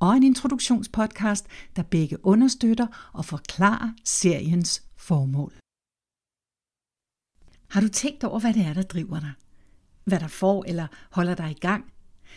og 0.00 0.16
en 0.16 0.22
introduktionspodcast, 0.22 1.46
der 1.76 1.82
begge 1.82 2.26
understøtter 2.26 3.10
og 3.12 3.24
forklarer 3.24 3.92
seriens 4.04 4.82
formål. 4.96 5.52
Har 7.68 7.80
du 7.80 7.88
tænkt 7.88 8.24
over, 8.24 8.40
hvad 8.40 8.54
det 8.54 8.62
er, 8.62 8.72
der 8.72 8.82
driver 8.82 9.20
dig? 9.20 9.32
Hvad 10.04 10.20
der 10.20 10.28
får 10.28 10.64
eller 10.68 10.86
holder 11.10 11.34
dig 11.34 11.50
i 11.50 11.60
gang? 11.60 11.92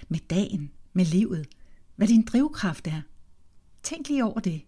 Med 0.10 0.20
dagen, 0.20 0.72
med 0.94 1.06
livet? 1.06 1.48
Hvad 1.96 2.08
din 2.08 2.26
drivkraft 2.26 2.88
er? 2.88 3.02
Tænk 3.84 4.10
lige 4.10 4.26
over 4.26 4.40
det. 4.40 4.62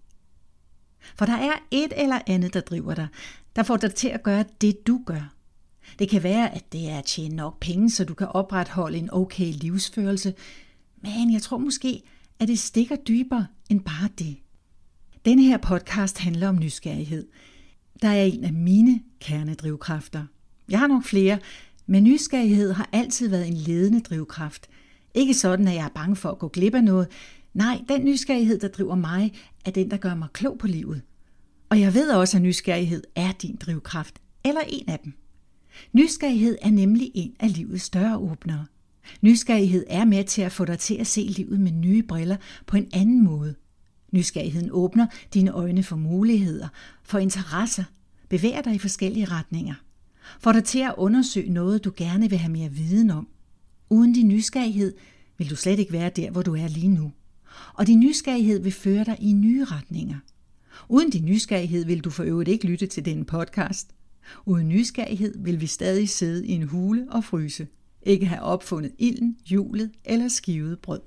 For 1.16 1.26
der 1.26 1.34
er 1.34 1.54
et 1.72 1.94
eller 1.96 2.20
andet, 2.28 2.54
der 2.54 2.62
driver 2.62 2.94
dig, 2.94 3.08
der 3.56 3.64
får 3.64 3.78
dig 3.78 3.96
til 3.96 4.08
at 4.08 4.24
gøre 4.24 4.46
det, 4.62 4.88
du 4.88 5.02
gør. 5.06 5.34
Det 6.00 6.10
kan 6.10 6.24
være, 6.24 6.56
at 6.56 6.72
det 6.72 6.90
er 6.90 6.98
at 6.98 7.06
tjene 7.06 7.36
nok 7.36 7.60
penge, 7.60 7.90
så 7.90 8.06
du 8.06 8.14
kan 8.14 8.28
opretholde 8.28 8.98
en 8.98 9.10
okay 9.12 9.54
livsførelse, 9.54 10.34
men 10.96 11.34
jeg 11.34 11.42
tror 11.42 11.58
måske, 11.58 12.04
at 12.40 12.48
det 12.48 12.60
stikker 12.60 12.96
dybere 12.96 13.48
end 13.70 13.82
bare 13.82 14.10
det. 14.20 14.38
Denne 15.26 15.44
her 15.44 15.58
podcast 15.58 16.18
handler 16.18 16.48
om 16.48 16.60
nysgerrighed. 16.60 17.28
Der 18.02 18.08
er 18.08 18.24
en 18.24 18.44
af 18.44 18.54
mine 18.54 19.02
kernedrivkræfter. 19.20 20.26
Jeg 20.70 20.80
har 20.80 20.88
nok 20.88 21.04
flere, 21.04 21.40
men 21.86 22.04
nysgerrighed 22.04 22.72
har 22.72 22.90
altid 22.92 23.30
været 23.30 23.48
en 23.48 23.54
ledende 23.54 24.00
drivkraft. 24.00 24.68
Ikke 25.14 25.34
sådan, 25.34 25.68
at 25.68 25.76
jeg 25.76 25.86
er 25.86 25.90
bange 25.96 26.16
for 26.16 26.30
at 26.30 26.40
gå 26.40 26.48
glip 26.48 26.76
af 26.76 26.84
noget. 26.84 27.08
Nej, 27.54 27.82
den 27.90 28.06
nysgerrighed, 28.06 28.60
der 28.60 28.68
driver 28.68 28.96
mig, 28.96 29.34
er 29.66 29.72
den, 29.72 29.92
der 29.92 29.98
gør 29.98 30.16
mig 30.16 30.28
klog 30.34 30.58
på 30.58 30.68
livet. 30.68 31.02
Og 31.70 31.80
jeg 31.80 31.94
ved 31.94 32.12
også, 32.12 32.38
at 32.38 32.44
nysgerrighed 32.44 33.04
er 33.16 33.32
din 33.32 33.56
drivkraft, 33.56 34.22
eller 34.44 34.62
en 34.68 34.90
af 34.90 35.00
dem. 35.00 35.14
Nysgerrighed 35.94 36.58
er 36.62 36.72
nemlig 36.72 37.12
en 37.14 37.36
af 37.40 37.54
livets 37.54 37.84
større 37.84 38.18
åbnere. 38.18 38.66
Nysgerrighed 39.22 39.86
er 39.90 40.06
med 40.06 40.24
til 40.24 40.42
at 40.42 40.52
få 40.52 40.66
dig 40.66 40.80
til 40.80 40.96
at 40.96 41.08
se 41.08 41.22
livet 41.22 41.60
med 41.60 41.72
nye 41.72 42.04
briller 42.04 42.38
på 42.66 42.78
en 42.78 42.88
anden 42.94 43.24
måde. 43.24 43.56
Nysgerrigheden 44.12 44.70
åbner 44.72 45.08
dine 45.34 45.52
øjne 45.52 45.84
for 45.84 45.96
muligheder, 45.96 46.68
for 47.04 47.20
interesser, 47.20 47.84
bevæger 48.30 48.62
dig 48.62 48.76
i 48.76 48.80
forskellige 48.80 49.26
retninger. 49.26 49.74
Får 50.40 50.52
dig 50.52 50.64
til 50.64 50.80
at 50.80 50.94
undersøge 50.98 51.54
noget, 51.54 51.84
du 51.84 51.92
gerne 51.98 52.30
vil 52.30 52.38
have 52.38 52.52
mere 52.52 52.72
viden 52.72 53.10
om. 53.10 53.28
Uden 53.90 54.14
din 54.14 54.28
nysgerrighed 54.28 54.94
vil 55.38 55.50
du 55.50 55.56
slet 55.56 55.80
ikke 55.80 55.94
være 55.94 56.10
der, 56.10 56.32
hvor 56.32 56.42
du 56.42 56.56
er 56.56 56.68
lige 56.68 56.88
nu. 56.88 57.12
Og 57.74 57.88
din 57.88 58.00
nysgerrighed 58.00 58.60
vil 58.60 58.72
føre 58.72 59.04
dig 59.04 59.18
i 59.22 59.34
nye 59.34 59.66
retninger. 59.66 60.18
Uden 60.90 61.10
din 61.10 61.26
nysgerrighed 61.26 61.86
vil 61.86 62.00
du 62.00 62.10
for 62.10 62.24
øvrigt 62.24 62.50
ikke 62.50 62.68
lytte 62.68 62.88
til 62.88 63.06
denne 63.06 63.26
podcast. 63.26 63.96
Uden 64.46 64.70
nysgerrighed 64.70 65.34
vil 65.38 65.62
vi 65.62 65.68
stadig 65.68 66.10
sidde 66.10 66.48
i 66.48 66.52
en 66.52 66.64
hule 66.64 67.08
og 67.12 67.24
fryse 67.24 67.68
ikke 68.06 68.26
have 68.26 68.42
opfundet 68.42 68.92
ilden, 69.00 69.38
hjulet 69.46 69.92
eller 70.06 70.28
skivet 70.28 70.80
brød. 70.80 71.02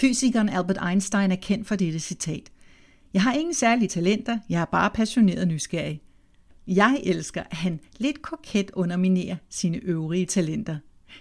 Fysikeren 0.00 0.48
Albert 0.48 0.78
Einstein 0.88 1.32
er 1.32 1.36
kendt 1.36 1.66
for 1.66 1.76
dette 1.76 1.98
citat. 1.98 2.50
Jeg 3.14 3.22
har 3.22 3.32
ingen 3.32 3.54
særlige 3.54 3.88
talenter, 3.88 4.38
jeg 4.48 4.60
er 4.60 4.64
bare 4.64 4.90
passioneret 4.94 5.48
nysgerrig. 5.48 6.00
Jeg 6.66 7.00
elsker, 7.04 7.42
at 7.50 7.56
han 7.56 7.80
lidt 7.98 8.22
koket 8.22 8.70
underminerer 8.74 9.36
sine 9.48 9.78
øvrige 9.78 10.26
talenter. 10.26 10.76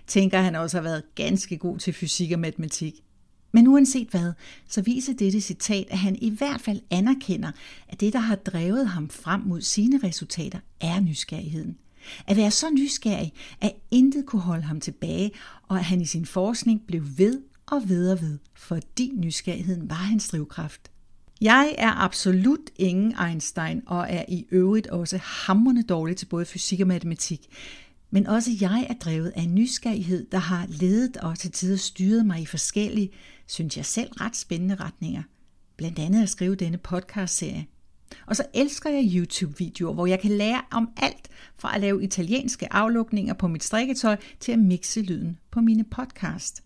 Tænker 0.08 0.42
han 0.42 0.56
også 0.56 0.78
har 0.78 0.84
været 0.84 1.16
ganske 1.16 1.58
god 1.58 1.78
til 1.78 1.94
fysik 1.94 2.32
og 2.32 2.40
matematik. 2.40 2.94
Men 3.52 3.68
uanset 3.68 4.08
hvad, 4.08 4.34
så 4.68 4.82
viser 4.82 5.14
dette 5.14 5.42
citat, 5.42 5.88
at 5.90 5.98
han 5.98 6.16
i 6.22 6.30
hvert 6.30 6.62
fald 6.62 6.82
anerkender, 6.90 7.52
at 7.88 8.00
det, 8.00 8.14
der 8.14 8.20
har 8.20 8.36
drevet 8.36 8.88
ham 8.88 9.10
frem 9.10 9.42
mod 9.42 9.62
sine 9.62 10.00
resultater, 10.04 10.60
er 10.82 11.00
nysgerrigheden– 11.00 11.78
at 12.28 12.38
være 12.38 12.52
så 12.52 12.70
nysgerrig, 12.70 13.34
at 13.62 13.74
intet 13.92 14.26
kunne 14.26 14.42
holde 14.42 14.64
ham 14.64 14.80
tilbage, 14.80 15.32
og 15.68 15.78
at 15.78 15.84
han 15.84 16.02
i 16.02 16.06
sin 16.06 16.26
forskning 16.26 16.82
blev 16.88 17.04
ved 17.18 17.42
og 17.66 17.90
ved 17.90 18.12
og 18.12 18.22
ved, 18.22 18.40
fordi 18.54 19.12
nysgerrigheden 19.16 19.90
var 19.90 19.96
hans 19.96 20.30
drivkraft. 20.30 20.92
Jeg 21.42 21.76
er 21.78 21.92
absolut 21.92 22.70
ingen 22.76 23.14
Einstein 23.28 23.82
og 23.86 24.08
er 24.10 24.26
i 24.28 24.46
øvrigt 24.52 24.88
også 24.88 25.18
hammerne 25.24 25.82
dårlig 25.82 26.18
til 26.18 26.26
både 26.26 26.46
fysik 26.46 26.80
og 26.80 26.88
matematik. 26.88 27.48
Men 28.12 28.28
også 28.28 28.52
jeg 28.62 28.88
er 28.90 28.94
drevet 28.94 29.34
af 29.36 29.42
en 29.42 29.56
nysgerrighed, 29.56 30.28
der 30.32 30.38
har 30.38 30.66
ledet 30.70 31.18
og 31.18 31.40
til 31.40 31.52
tider 31.52 31.78
styret 31.78 32.26
mig 32.26 32.42
i 32.42 32.46
forskellige, 32.46 33.10
synes 33.48 33.78
jeg 33.78 33.86
selv 33.86 34.12
ret 34.12 34.36
spændende 34.36 34.76
retninger. 34.76 35.24
Blandt 35.78 36.00
andet 36.00 36.24
at 36.24 36.30
skrive 36.30 36.56
denne 36.56 36.78
podcast-serie. 36.78 37.68
Og 38.26 38.36
så 38.36 38.44
elsker 38.54 38.90
jeg 38.90 39.12
YouTube-videoer, 39.16 39.94
hvor 39.94 40.06
jeg 40.06 40.20
kan 40.20 40.32
lære 40.32 40.62
om 40.72 40.90
alt 40.98 41.29
fra 41.60 41.76
at 41.76 41.82
lave 41.82 42.04
italienske 42.04 42.74
aflukninger 42.74 43.34
på 43.34 43.48
mit 43.48 43.64
strikketøj 43.64 44.18
til 44.40 44.52
at 44.52 44.60
mixe 44.60 45.02
lyden 45.02 45.40
på 45.52 45.62
mine 45.62 45.84
podcast. 45.84 46.64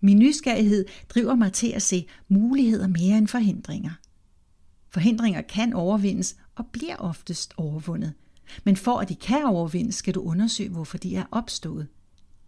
Min 0.00 0.18
nysgerrighed 0.18 0.84
driver 1.08 1.34
mig 1.34 1.52
til 1.52 1.72
at 1.72 1.82
se 1.82 2.06
muligheder 2.28 2.86
mere 2.86 3.18
end 3.18 3.28
forhindringer. 3.28 3.90
Forhindringer 4.90 5.42
kan 5.42 5.72
overvindes 5.72 6.36
og 6.54 6.66
bliver 6.66 6.96
oftest 6.96 7.54
overvundet. 7.56 8.12
Men 8.64 8.76
for 8.76 8.98
at 8.98 9.08
de 9.08 9.14
kan 9.14 9.44
overvindes, 9.44 9.94
skal 9.94 10.14
du 10.14 10.20
undersøge, 10.20 10.68
hvorfor 10.68 10.98
de 10.98 11.16
er 11.16 11.24
opstået. 11.30 11.88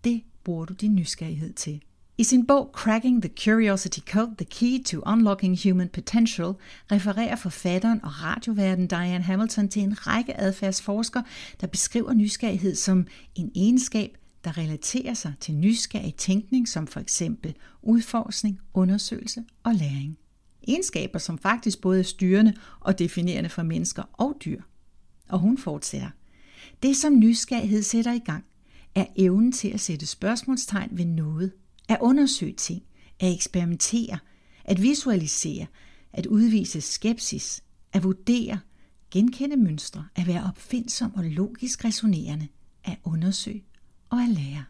Det 0.05 0.23
bruger 0.45 0.65
du 0.65 0.75
din 0.75 0.95
nysgerrighed 0.95 1.53
til. 1.53 1.83
I 2.21 2.25
sin 2.25 2.47
bog 2.47 2.73
Cracking 2.73 3.23
the 3.23 3.29
Curiosity 3.29 4.01
Code, 4.01 4.35
The 4.39 4.45
Key 4.45 4.83
to 4.83 5.03
Unlocking 5.07 5.59
Human 5.65 5.89
Potential, 5.89 6.55
refererer 6.93 7.37
forfatteren 7.37 8.05
og 8.05 8.23
radioverden 8.23 8.87
Diane 8.87 9.25
Hamilton 9.25 9.69
til 9.69 9.83
en 9.83 10.07
række 10.07 10.41
adfærdsforskere, 10.41 11.25
der 11.61 11.67
beskriver 11.67 12.13
nysgerrighed 12.13 12.75
som 12.75 13.07
en 13.35 13.53
egenskab, 13.55 14.17
der 14.45 14.59
relaterer 14.59 15.15
sig 15.15 15.35
til 15.41 15.55
nysgerrig 15.55 16.15
tænkning, 16.15 16.69
som 16.69 16.87
for 16.87 17.01
eksempel 17.01 17.55
udforskning, 17.83 18.61
undersøgelse 18.75 19.45
og 19.63 19.75
læring. 19.75 20.19
Egenskaber, 20.69 21.19
som 21.19 21.39
faktisk 21.39 21.81
både 21.81 21.99
er 21.99 22.05
styrende 22.05 22.55
og 22.81 22.99
definerende 22.99 23.51
for 23.51 23.63
mennesker 23.63 24.03
og 24.13 24.37
dyr. 24.45 24.63
Og 25.29 25.39
hun 25.39 25.59
fortsætter. 25.59 26.11
Det, 26.83 26.97
som 26.97 27.19
nysgerrighed 27.19 27.83
sætter 27.83 28.13
i 28.13 28.19
gang, 28.19 28.45
er 28.95 29.07
evnen 29.17 29.53
til 29.53 29.69
at 29.69 29.81
sætte 29.81 30.07
spørgsmålstegn 30.07 30.89
ved 30.93 31.05
noget– 31.05 31.53
at 31.89 31.99
undersøge 32.01 32.53
ting, 32.53 32.83
at 33.21 33.33
eksperimentere, 33.33 34.19
at 34.65 34.83
visualisere, 34.83 35.67
at 36.13 36.27
udvise 36.27 36.81
skepsis, 36.81 37.63
at 37.93 38.05
vurdere, 38.05 38.61
genkende 39.11 39.57
mønstre, 39.57 40.07
at 40.15 40.27
være 40.27 40.45
opfindsom 40.45 41.15
og 41.15 41.25
logisk 41.25 41.85
resonerende, 41.85 42.49
at 42.85 42.97
undersøge 43.05 43.65
og 44.11 44.23
at 44.23 44.29
lære. 44.29 44.65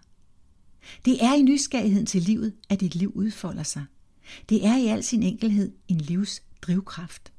Det 1.05 1.25
er 1.25 1.35
i 1.35 1.43
nysgerrigheden 1.43 2.07
til 2.07 2.23
livet, 2.23 2.55
at 2.69 2.81
dit 2.81 2.95
liv 2.95 3.13
udfolder 3.15 3.63
sig. 3.63 3.85
Det 4.49 4.67
er 4.67 4.77
i 4.77 4.87
al 4.87 5.05
sin 5.05 5.23
enkelhed 5.23 5.73
en 5.89 5.99
livs 5.99 6.43
drivkraft. 6.63 7.33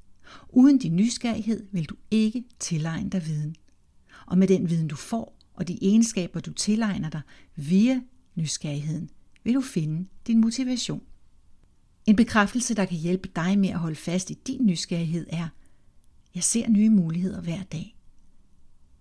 Uden 0.50 0.78
din 0.78 0.96
nysgerrighed 0.96 1.68
vil 1.72 1.86
du 1.86 1.96
ikke 2.12 2.44
tilegne 2.60 3.10
dig 3.10 3.26
viden. 3.26 3.56
Og 4.26 4.38
med 4.38 4.48
den 4.48 4.70
viden, 4.70 4.88
du 4.88 4.96
får, 4.96 5.38
og 5.54 5.68
de 5.68 5.78
egenskaber, 5.82 6.40
du 6.40 6.54
tilegner 6.54 7.10
dig 7.10 7.22
via 7.56 8.02
nysgerrigheden, 8.36 9.10
vil 9.44 9.54
du 9.54 9.62
finde 9.62 10.08
din 10.28 10.42
motivation. 10.42 11.04
En 12.06 12.16
bekræftelse, 12.16 12.74
der 12.74 12.86
kan 12.86 12.98
hjælpe 12.98 13.30
dig 13.36 13.60
med 13.60 13.70
at 13.70 13.80
holde 13.80 13.96
fast 13.96 14.30
i 14.30 14.34
din 14.34 14.66
nysgerrighed 14.66 15.28
er, 15.30 15.48
jeg 16.36 16.44
ser 16.44 16.70
nye 16.70 16.90
muligheder 16.90 17.42
hver 17.42 17.64
dag. 17.64 17.96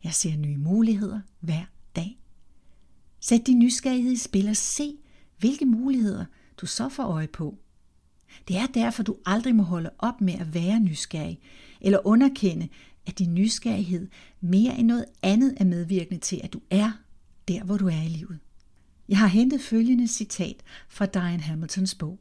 Jeg 0.04 0.14
ser 0.14 0.36
nye 0.36 0.56
muligheder 0.56 1.20
hver 1.40 1.64
dag. 1.96 2.18
Sæt 3.20 3.46
din 3.46 3.58
nysgerrighed 3.58 4.12
i 4.12 4.16
spil 4.16 4.48
og 4.48 4.56
se, 4.56 4.96
hvilke 5.38 5.66
muligheder 5.66 6.24
du 6.56 6.66
så 6.66 6.88
får 6.88 7.04
øje 7.04 7.26
på. 7.26 7.58
Det 8.48 8.56
er 8.56 8.66
derfor, 8.66 9.02
du 9.02 9.16
aldrig 9.26 9.54
må 9.54 9.62
holde 9.62 9.90
op 9.98 10.20
med 10.20 10.34
at 10.34 10.54
være 10.54 10.80
nysgerrig, 10.80 11.40
eller 11.80 12.06
underkende, 12.06 12.68
at 13.06 13.18
din 13.18 13.34
nysgerrighed 13.34 14.08
mere 14.40 14.78
end 14.78 14.86
noget 14.86 15.04
andet 15.22 15.54
er 15.56 15.64
medvirkende 15.64 16.20
til, 16.20 16.40
at 16.44 16.52
du 16.52 16.60
er 16.70 16.92
der, 17.48 17.64
hvor 17.64 17.76
du 17.76 17.86
er 17.86 18.02
i 18.02 18.08
livet. 18.08 18.38
Jeg 19.08 19.18
har 19.18 19.26
hentet 19.26 19.60
følgende 19.60 20.08
citat 20.08 20.62
fra 20.88 21.06
Diane 21.06 21.42
Hamiltons 21.42 21.94
bog. 21.94 22.18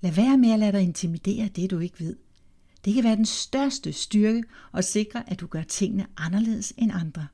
Lad 0.00 0.12
være 0.12 0.38
med 0.38 0.50
at 0.50 0.58
lade 0.58 0.72
dig 0.72 0.82
intimidere 0.82 1.48
det, 1.48 1.70
du 1.70 1.78
ikke 1.78 2.00
ved. 2.00 2.16
Det 2.84 2.94
kan 2.94 3.04
være 3.04 3.16
den 3.16 3.26
største 3.26 3.92
styrke 3.92 4.42
at 4.74 4.84
sikre, 4.84 5.30
at 5.30 5.40
du 5.40 5.46
gør 5.46 5.62
tingene 5.62 6.06
anderledes 6.16 6.72
end 6.78 6.92
andre. 6.94 7.26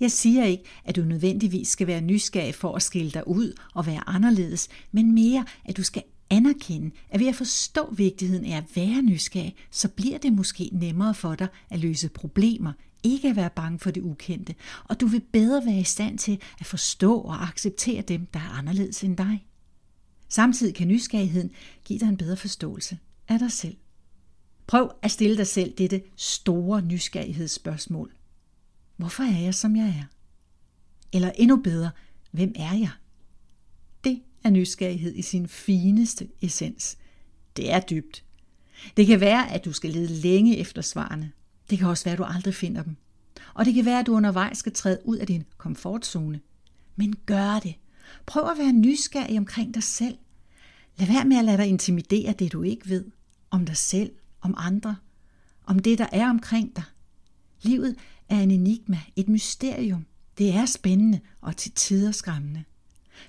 Jeg 0.00 0.10
siger 0.10 0.44
ikke, 0.44 0.64
at 0.84 0.96
du 0.96 1.02
nødvendigvis 1.02 1.68
skal 1.68 1.86
være 1.86 2.00
nysgerrig 2.00 2.54
for 2.54 2.76
at 2.76 2.82
skille 2.82 3.10
dig 3.10 3.28
ud 3.28 3.52
og 3.74 3.86
være 3.86 4.08
anderledes, 4.08 4.68
men 4.92 5.14
mere, 5.14 5.44
at 5.64 5.76
du 5.76 5.82
skal 5.82 6.02
anerkende, 6.30 6.90
at 7.10 7.20
ved 7.20 7.26
at 7.26 7.34
forstå 7.34 7.94
vigtigheden 7.94 8.44
af 8.44 8.56
at 8.56 8.76
være 8.76 9.02
nysgerrig, 9.02 9.56
så 9.70 9.88
bliver 9.88 10.18
det 10.18 10.32
måske 10.32 10.70
nemmere 10.72 11.14
for 11.14 11.34
dig 11.34 11.48
at 11.70 11.78
løse 11.78 12.08
problemer, 12.08 12.72
ikke 13.02 13.28
at 13.28 13.36
være 13.36 13.50
bange 13.50 13.78
for 13.78 13.90
det 13.90 14.00
ukendte, 14.00 14.54
og 14.84 15.00
du 15.00 15.06
vil 15.06 15.22
bedre 15.32 15.66
være 15.66 15.80
i 15.80 15.84
stand 15.84 16.18
til 16.18 16.40
at 16.60 16.66
forstå 16.66 17.20
og 17.20 17.42
acceptere 17.42 18.02
dem, 18.02 18.26
der 18.26 18.40
er 18.40 18.58
anderledes 18.58 19.04
end 19.04 19.16
dig. 19.16 19.46
Samtidig 20.28 20.74
kan 20.74 20.88
nysgerrigheden 20.88 21.50
give 21.84 21.98
dig 21.98 22.06
en 22.08 22.16
bedre 22.16 22.36
forståelse 22.36 22.98
af 23.28 23.38
dig 23.38 23.52
selv. 23.52 23.76
Prøv 24.66 24.90
at 25.02 25.10
stille 25.10 25.36
dig 25.36 25.46
selv 25.46 25.74
dette 25.78 26.02
store 26.16 26.82
nysgerrighedsspørgsmål. 26.82 28.12
Hvorfor 28.96 29.22
er 29.22 29.38
jeg, 29.38 29.54
som 29.54 29.76
jeg 29.76 29.88
er? 29.88 30.04
Eller 31.12 31.30
endnu 31.30 31.56
bedre, 31.56 31.90
hvem 32.30 32.52
er 32.56 32.74
jeg? 32.74 32.90
Det 34.38 34.46
er 34.46 34.50
nysgerrighed 34.50 35.14
i 35.14 35.22
sin 35.22 35.48
fineste 35.48 36.28
essens. 36.42 36.98
Det 37.56 37.72
er 37.72 37.80
dybt. 37.80 38.24
Det 38.96 39.06
kan 39.06 39.20
være, 39.20 39.52
at 39.52 39.64
du 39.64 39.72
skal 39.72 39.90
lede 39.90 40.08
længe 40.08 40.56
efter 40.56 40.82
svarene. 40.82 41.32
Det 41.70 41.78
kan 41.78 41.88
også 41.88 42.04
være, 42.04 42.12
at 42.12 42.18
du 42.18 42.24
aldrig 42.24 42.54
finder 42.54 42.82
dem. 42.82 42.96
Og 43.54 43.64
det 43.64 43.74
kan 43.74 43.84
være, 43.84 44.00
at 44.00 44.06
du 44.06 44.14
undervejs 44.14 44.58
skal 44.58 44.72
træde 44.72 44.98
ud 45.04 45.16
af 45.16 45.26
din 45.26 45.44
komfortzone. 45.56 46.40
Men 46.96 47.14
gør 47.26 47.58
det. 47.58 47.74
Prøv 48.26 48.50
at 48.50 48.58
være 48.58 48.72
nysgerrig 48.72 49.38
omkring 49.38 49.74
dig 49.74 49.82
selv. 49.82 50.18
Lad 50.96 51.06
være 51.06 51.24
med 51.24 51.36
at 51.36 51.44
lade 51.44 51.58
dig 51.58 51.66
intimidere 51.66 52.32
det, 52.32 52.52
du 52.52 52.62
ikke 52.62 52.88
ved. 52.88 53.04
Om 53.50 53.66
dig 53.66 53.76
selv, 53.76 54.12
om 54.40 54.54
andre, 54.56 54.96
om 55.66 55.78
det, 55.78 55.98
der 55.98 56.06
er 56.12 56.30
omkring 56.30 56.76
dig. 56.76 56.84
Livet 57.62 57.96
er 58.28 58.40
en 58.40 58.50
enigma, 58.50 59.00
et 59.16 59.28
mysterium. 59.28 60.06
Det 60.38 60.54
er 60.54 60.66
spændende 60.66 61.20
og 61.40 61.56
til 61.56 61.72
tider 61.72 62.12
skræmmende. 62.12 62.64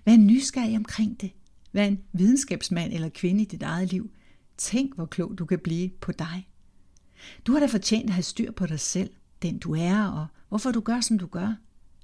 Vær 0.06 0.18
nysgerrig 0.18 0.76
omkring 0.76 1.22
det. 1.22 1.32
Vær 1.74 1.86
en 1.86 2.00
videnskabsmand 2.14 2.94
eller 2.94 3.10
kvinde 3.10 3.42
i 3.42 3.46
dit 3.46 3.64
eget 3.64 3.92
liv. 3.92 4.12
Tænk, 4.58 4.96
hvor 4.96 5.06
klog 5.06 5.38
du 5.38 5.46
kan 5.46 5.60
blive 5.60 5.90
på 6.02 6.12
dig. 6.12 6.48
Du 7.48 7.54
har 7.54 7.60
da 7.60 7.66
fortjent 7.66 8.10
at 8.10 8.14
have 8.14 8.24
styr 8.24 8.52
på 8.52 8.66
dig 8.66 8.80
selv, 8.80 9.10
den 9.42 9.58
du 9.58 9.76
er, 9.76 10.04
og 10.04 10.28
hvorfor 10.50 10.72
du 10.72 10.80
gør, 10.80 11.02
som 11.02 11.20
du 11.20 11.28
gør. 11.28 11.56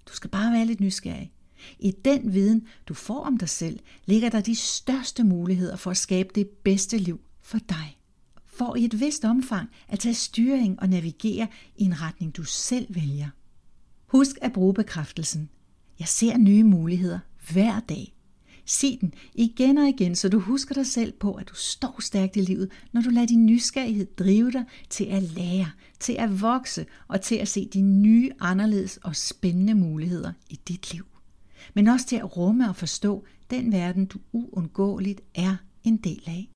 Du 0.09 0.13
skal 0.13 0.29
bare 0.29 0.53
være 0.53 0.65
lidt 0.65 0.79
nysgerrig. 0.79 1.31
I 1.79 1.91
den 2.05 2.33
viden, 2.33 2.67
du 2.87 2.93
får 2.93 3.23
om 3.23 3.37
dig 3.37 3.49
selv, 3.49 3.79
ligger 4.05 4.29
der 4.29 4.41
de 4.41 4.55
største 4.55 5.23
muligheder 5.23 5.75
for 5.75 5.91
at 5.91 5.97
skabe 5.97 6.29
det 6.35 6.49
bedste 6.49 6.97
liv 6.97 7.21
for 7.41 7.59
dig. 7.69 7.97
For 8.45 8.75
i 8.75 8.85
et 8.85 8.99
vist 8.99 9.25
omfang 9.25 9.69
at 9.87 9.99
tage 9.99 10.13
styring 10.13 10.79
og 10.79 10.89
navigere 10.89 11.47
i 11.75 11.83
en 11.83 12.01
retning, 12.01 12.37
du 12.37 12.43
selv 12.43 12.95
vælger. 12.95 13.29
Husk 14.05 14.35
at 14.41 14.53
bruge 14.53 14.73
bekræftelsen. 14.73 15.49
Jeg 15.99 16.07
ser 16.07 16.37
nye 16.37 16.63
muligheder 16.63 17.19
hver 17.53 17.79
dag. 17.79 18.15
Sig 18.65 18.97
den 19.01 19.13
igen 19.35 19.77
og 19.77 19.87
igen, 19.87 20.15
så 20.15 20.29
du 20.29 20.39
husker 20.39 20.75
dig 20.75 20.87
selv 20.87 21.11
på, 21.11 21.33
at 21.33 21.49
du 21.49 21.55
står 21.55 21.95
stærkt 21.99 22.35
i 22.35 22.41
livet, 22.41 22.71
når 22.91 23.01
du 23.01 23.09
lader 23.09 23.27
din 23.27 23.45
nysgerrighed 23.45 24.05
drive 24.05 24.51
dig 24.51 24.65
til 24.89 25.03
at 25.03 25.23
lære, 25.23 25.71
til 25.99 26.13
at 26.13 26.41
vokse 26.41 26.85
og 27.07 27.21
til 27.21 27.35
at 27.35 27.47
se 27.47 27.69
de 27.73 27.81
nye, 27.81 28.31
anderledes 28.39 28.97
og 28.97 29.15
spændende 29.15 29.75
muligheder 29.75 30.33
i 30.49 30.59
dit 30.67 30.93
liv. 30.93 31.05
Men 31.73 31.87
også 31.87 32.07
til 32.07 32.15
at 32.15 32.37
rumme 32.37 32.69
og 32.69 32.75
forstå 32.75 33.25
den 33.49 33.71
verden, 33.71 34.05
du 34.05 34.19
uundgåeligt 34.31 35.21
er 35.35 35.55
en 35.83 35.97
del 35.97 36.23
af. 36.27 36.49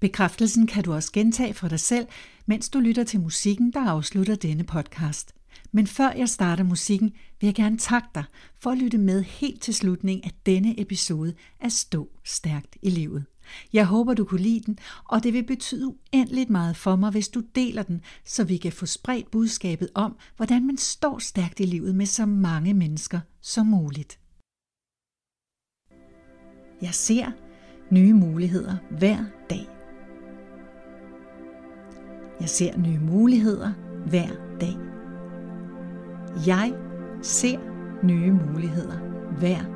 Bekræftelsen 0.00 0.66
kan 0.66 0.84
du 0.84 0.92
også 0.92 1.12
gentage 1.12 1.54
for 1.54 1.68
dig 1.68 1.80
selv, 1.80 2.06
mens 2.46 2.68
du 2.68 2.78
lytter 2.80 3.04
til 3.04 3.20
musikken, 3.20 3.72
der 3.72 3.80
afslutter 3.80 4.34
denne 4.34 4.64
podcast. 4.64 5.35
Men 5.76 5.86
før 5.86 6.10
jeg 6.10 6.28
starter 6.28 6.64
musikken, 6.64 7.12
vil 7.40 7.46
jeg 7.46 7.54
gerne 7.54 7.78
takke 7.78 8.08
dig 8.14 8.24
for 8.58 8.70
at 8.70 8.78
lytte 8.78 8.98
med 8.98 9.22
helt 9.22 9.62
til 9.62 9.74
slutningen 9.74 10.24
af 10.24 10.30
denne 10.46 10.80
episode 10.80 11.34
af 11.60 11.72
Stå 11.72 12.08
Stærkt 12.24 12.76
i 12.82 12.90
Livet. 12.90 13.24
Jeg 13.72 13.86
håber, 13.86 14.14
du 14.14 14.24
kunne 14.24 14.42
lide 14.42 14.60
den, 14.66 14.78
og 15.04 15.22
det 15.22 15.32
vil 15.32 15.44
betyde 15.46 15.86
uendeligt 15.86 16.50
meget 16.50 16.76
for 16.76 16.96
mig, 16.96 17.10
hvis 17.10 17.28
du 17.28 17.42
deler 17.54 17.82
den, 17.82 18.00
så 18.24 18.44
vi 18.44 18.56
kan 18.56 18.72
få 18.72 18.86
spredt 18.86 19.30
budskabet 19.30 19.88
om, 19.94 20.16
hvordan 20.36 20.66
man 20.66 20.76
står 20.76 21.18
stærkt 21.18 21.60
i 21.60 21.64
livet 21.64 21.94
med 21.94 22.06
så 22.06 22.26
mange 22.26 22.74
mennesker 22.74 23.20
som 23.40 23.66
muligt. 23.66 24.18
Jeg 26.82 26.94
ser 26.94 27.26
nye 27.90 28.14
muligheder 28.14 28.76
hver 28.90 29.24
dag. 29.50 29.66
Jeg 32.40 32.48
ser 32.48 32.78
nye 32.78 32.98
muligheder 32.98 33.72
hver 34.06 34.58
dag. 34.60 34.95
Jeg 36.46 36.74
ser 37.22 37.58
nye 38.02 38.32
muligheder 38.32 38.98
hver 39.38 39.58
dag. 39.62 39.75